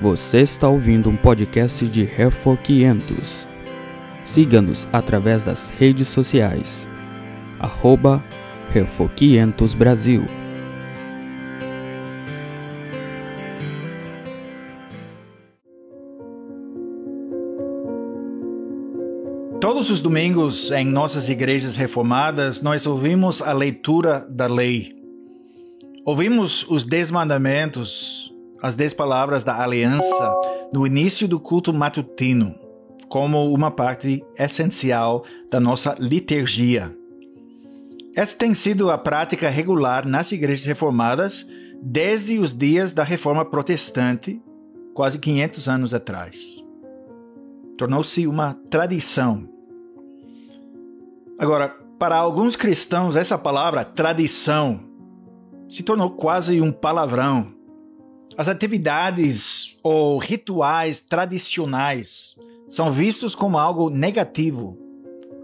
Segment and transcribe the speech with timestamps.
[0.00, 3.46] Você está ouvindo um podcast de Refor 500.
[4.24, 6.88] Siga-nos através das redes sociais.
[7.58, 8.24] Arroba
[8.72, 10.24] Refor 500 Brasil.
[19.60, 24.88] Todos os domingos em nossas igrejas reformadas, nós ouvimos a leitura da lei.
[26.06, 28.29] Ouvimos os dez mandamentos,
[28.62, 30.40] as dez palavras da aliança
[30.72, 32.54] no início do culto matutino,
[33.08, 36.94] como uma parte essencial da nossa liturgia.
[38.14, 41.46] Essa tem sido a prática regular nas igrejas reformadas
[41.82, 44.40] desde os dias da reforma protestante,
[44.94, 46.64] quase 500 anos atrás.
[47.78, 49.48] Tornou-se uma tradição.
[51.38, 54.80] Agora, para alguns cristãos, essa palavra tradição
[55.68, 57.54] se tornou quase um palavrão.
[58.40, 62.38] As atividades ou rituais tradicionais
[62.70, 64.78] são vistos como algo negativo,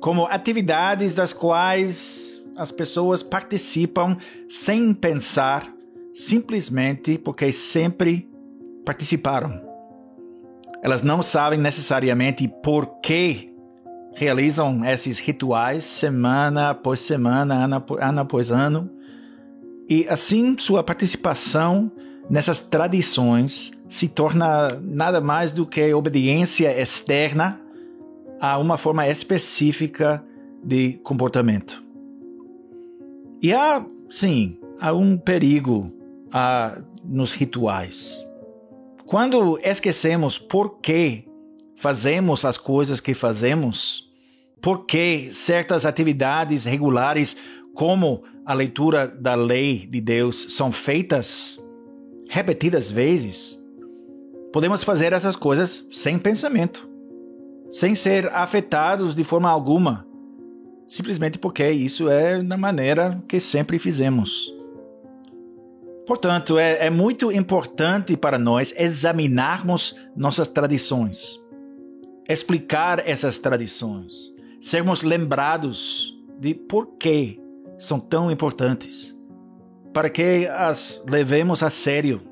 [0.00, 4.16] como atividades das quais as pessoas participam
[4.48, 5.70] sem pensar,
[6.14, 8.26] simplesmente porque sempre
[8.86, 9.60] participaram.
[10.82, 13.54] Elas não sabem necessariamente por que
[14.14, 18.90] realizam esses rituais semana após semana, ano, após ano.
[19.86, 21.92] E assim sua participação
[22.28, 27.60] nessas tradições se torna nada mais do que obediência externa
[28.40, 30.22] a uma forma específica
[30.62, 31.82] de comportamento.
[33.40, 35.92] E há, sim, há um perigo
[37.04, 38.26] nos rituais.
[39.06, 41.24] Quando esquecemos por que
[41.76, 44.12] fazemos as coisas que fazemos,
[44.60, 47.36] por que certas atividades regulares,
[47.74, 51.57] como a leitura da lei de Deus, são feitas
[52.28, 53.60] repetidas vezes,
[54.52, 56.88] podemos fazer essas coisas sem pensamento,
[57.70, 60.06] sem ser afetados de forma alguma,
[60.86, 64.54] simplesmente porque isso é da maneira que sempre fizemos.
[66.06, 71.38] Portanto, é, é muito importante para nós examinarmos nossas tradições,
[72.28, 77.40] explicar essas tradições, sermos lembrados de por que
[77.78, 79.14] são tão importantes,
[79.92, 82.22] para que as levemos a sério,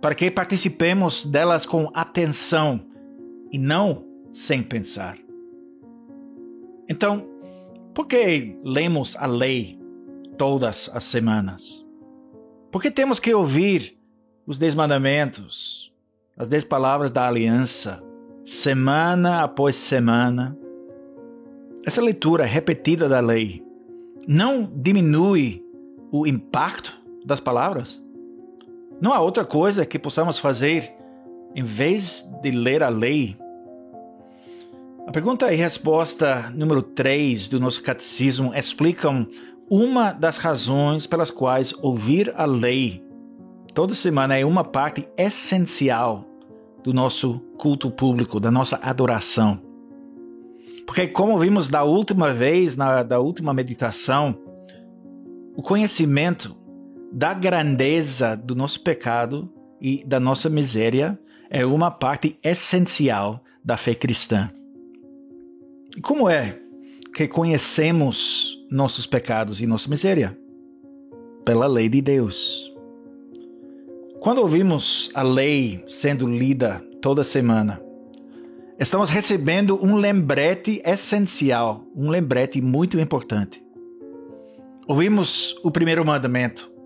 [0.00, 2.80] para que participemos delas com atenção
[3.50, 5.18] e não sem pensar.
[6.88, 7.26] Então,
[7.94, 9.78] por que lemos a lei
[10.36, 11.84] todas as semanas?
[12.70, 13.98] Por que temos que ouvir
[14.46, 15.92] os dez mandamentos,
[16.36, 18.02] as dez palavras da aliança,
[18.44, 20.56] semana após semana?
[21.84, 23.64] Essa leitura repetida da lei
[24.26, 25.64] não diminui
[26.12, 28.02] o impacto das palavras?
[29.00, 30.92] Não há outra coisa que possamos fazer
[31.54, 33.36] em vez de ler a lei?
[35.06, 39.26] A pergunta e resposta número 3 do nosso catecismo explicam
[39.70, 42.98] uma das razões pelas quais ouvir a lei
[43.78, 46.24] toda semana é uma parte essencial
[46.82, 49.60] do nosso culto público, da nossa adoração.
[50.84, 54.36] Porque, como vimos da última vez, na da última meditação,
[55.56, 56.56] o conhecimento
[57.10, 61.18] da grandeza do nosso pecado e da nossa miséria
[61.50, 64.50] é uma parte essencial da fé cristã.
[66.02, 66.58] Como é
[67.14, 70.38] que conhecemos nossos pecados e nossa miséria?
[71.44, 72.72] Pela lei de Deus.
[74.20, 77.80] Quando ouvimos a lei sendo lida toda semana,
[78.78, 83.64] estamos recebendo um lembrete essencial, um lembrete muito importante.
[84.86, 86.77] Ouvimos o primeiro mandamento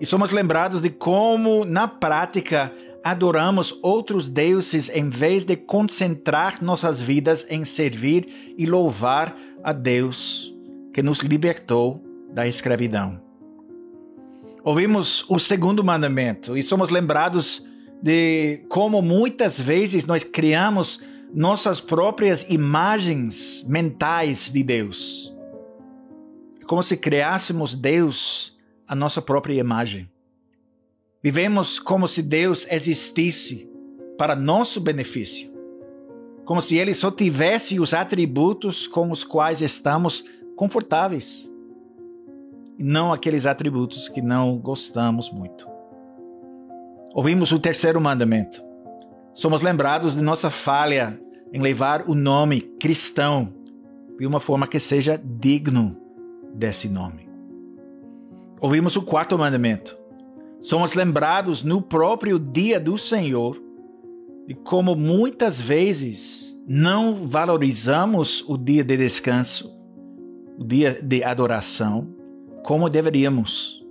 [0.00, 7.00] e somos lembrados de como, na prática, adoramos outros deuses em vez de concentrar nossas
[7.00, 10.52] vidas em servir e louvar a Deus
[10.92, 12.02] que nos libertou
[12.32, 13.20] da escravidão.
[14.64, 17.64] Ouvimos o segundo mandamento e somos lembrados
[18.02, 21.00] de como muitas vezes nós criamos
[21.32, 25.32] nossas próprias imagens mentais de Deus.
[26.60, 28.55] É como se criássemos Deus
[28.86, 30.10] a nossa própria imagem.
[31.22, 33.68] Vivemos como se Deus existisse
[34.16, 35.50] para nosso benefício,
[36.44, 40.24] como se Ele só tivesse os atributos com os quais estamos
[40.54, 41.50] confortáveis,
[42.78, 45.66] e não aqueles atributos que não gostamos muito.
[47.14, 48.62] Ouvimos o terceiro mandamento.
[49.32, 51.18] Somos lembrados de nossa falha
[51.52, 53.52] em levar o nome cristão
[54.18, 55.96] de uma forma que seja digno
[56.54, 57.25] desse nome.
[58.60, 59.96] Ouvimos o quarto mandamento.
[60.60, 63.60] Somos lembrados no próprio dia do Senhor
[64.46, 69.76] de como muitas vezes não valorizamos o dia de descanso,
[70.58, 72.08] o dia de adoração,
[72.64, 73.84] como deveríamos.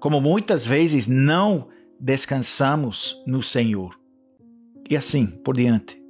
[0.00, 1.68] Como muitas vezes não
[2.00, 3.98] descansamos no Senhor.
[4.88, 6.02] E assim por diante.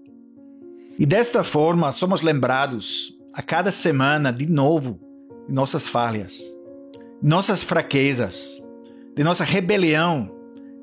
[0.98, 5.00] E desta forma somos lembrados a cada semana de novo
[5.48, 6.42] de nossas falhas,
[7.22, 8.62] nossas fraquezas,
[9.14, 10.30] de nossa rebelião.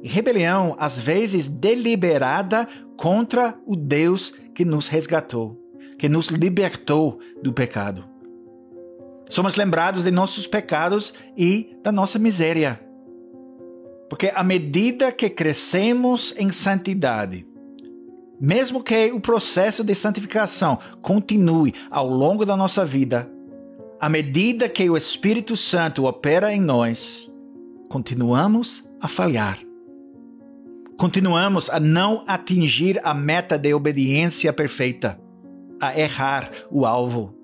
[0.01, 2.65] Rebelião, às vezes, deliberada
[2.95, 5.59] contra o Deus que nos resgatou,
[5.97, 8.05] que nos libertou do pecado.
[9.29, 12.79] Somos lembrados de nossos pecados e da nossa miséria.
[14.09, 17.45] Porque à medida que crescemos em santidade,
[18.39, 23.29] mesmo que o processo de santificação continue ao longo da nossa vida,
[23.99, 27.29] à medida que o Espírito Santo opera em nós,
[27.89, 29.59] continuamos a falhar.
[30.97, 35.19] Continuamos a não atingir a meta de obediência perfeita,
[35.81, 37.35] a errar o alvo.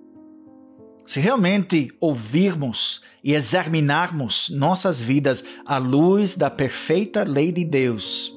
[1.05, 8.33] Se realmente ouvirmos e examinarmos nossas vidas à luz da perfeita lei de Deus,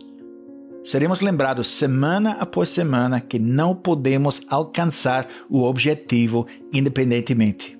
[0.82, 7.77] seremos lembrados semana após semana que não podemos alcançar o objetivo independentemente.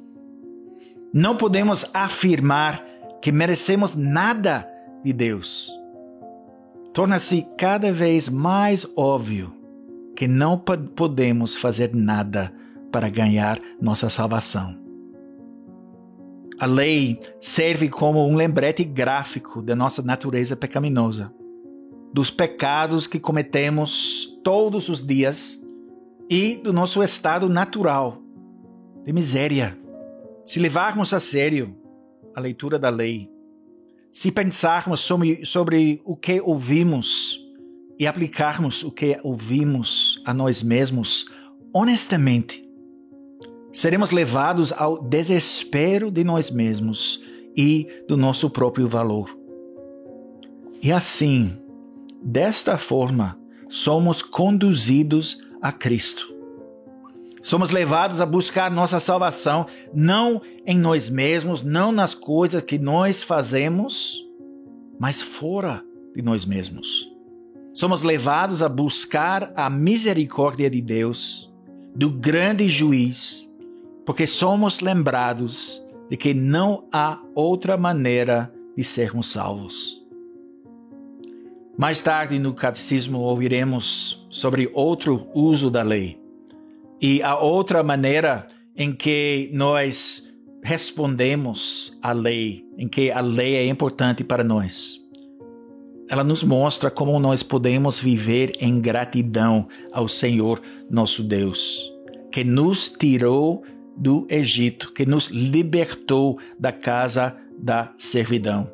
[1.13, 2.85] Não podemos afirmar
[3.21, 4.69] que merecemos nada
[5.05, 5.71] de Deus.
[6.93, 9.53] Torna-se cada vez mais óbvio
[10.17, 12.53] que não podemos fazer nada
[12.91, 14.77] para ganhar nossa salvação.
[16.59, 21.33] A lei serve como um lembrete gráfico da nossa natureza pecaminosa
[22.13, 25.59] dos pecados que cometemos todos os dias
[26.29, 28.19] e do nosso estado natural
[29.05, 29.79] de miséria.
[30.49, 31.77] Se levarmos a sério
[32.35, 33.31] a leitura da lei,
[34.11, 37.39] se pensarmos sobre, sobre o que ouvimos
[37.99, 41.27] e aplicarmos o que ouvimos a nós mesmos
[41.73, 42.67] honestamente,
[43.73, 47.23] seremos levados ao desespero de nós mesmos
[47.55, 49.39] e do nosso próprio valor.
[50.83, 51.59] E assim,
[52.23, 56.38] Desta forma, somos conduzidos a Cristo.
[57.49, 59.65] Somos levados a buscar nossa salvação
[59.95, 64.23] não em nós mesmos, não nas coisas que nós fazemos,
[65.01, 65.83] mas fora
[66.15, 67.11] de nós mesmos.
[67.73, 71.51] Somos levados a buscar a misericórdia de Deus,
[71.97, 73.51] do grande juiz,
[74.05, 80.05] porque somos lembrados de que não há outra maneira de sermos salvos.
[81.79, 86.18] Mais tarde no catecismo ouviremos sobre outro uso da lei
[87.01, 88.47] e a outra maneira
[88.77, 90.29] em que nós
[90.63, 94.99] respondemos à lei, em que a lei é importante para nós.
[96.09, 100.61] Ela nos mostra como nós podemos viver em gratidão ao Senhor
[100.91, 101.93] nosso Deus,
[102.33, 103.63] que nos tirou
[103.97, 108.71] do Egito, que nos libertou da casa da servidão.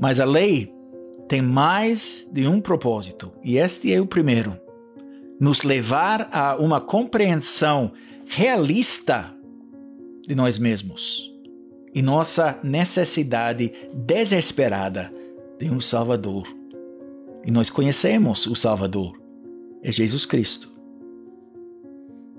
[0.00, 0.72] Mas a lei
[1.28, 4.58] tem mais de um propósito, e este é o primeiro:
[5.40, 7.92] nos levar a uma compreensão
[8.26, 9.34] realista
[10.28, 11.32] de nós mesmos
[11.94, 15.12] e nossa necessidade desesperada
[15.58, 16.46] de um Salvador.
[17.44, 19.18] E nós conhecemos o Salvador,
[19.82, 20.68] é Jesus Cristo.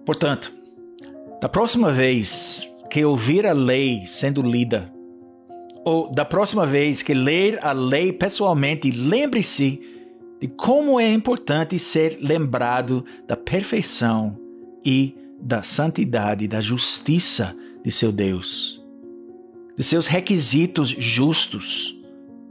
[0.06, 0.54] Portanto,
[1.42, 4.94] da próxima vez que ouvir a lei sendo lida,
[5.84, 9.91] ou da próxima vez que ler a lei pessoalmente, lembre-se
[10.42, 14.36] de como é importante ser lembrado da perfeição
[14.84, 18.84] e da santidade, da justiça de seu Deus,
[19.78, 21.96] de seus requisitos justos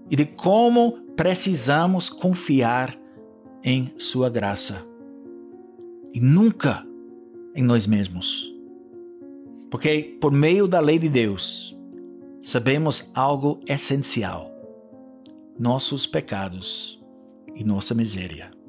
[0.09, 2.97] e de como precisamos confiar
[3.63, 4.87] em Sua graça
[6.15, 6.87] e nunca
[7.57, 8.55] em nós mesmos.
[9.69, 11.77] Porque por meio da lei de Deus,
[12.41, 14.51] sabemos algo essencial:
[15.59, 17.00] nossos pecados
[17.55, 18.60] e nossa miséria.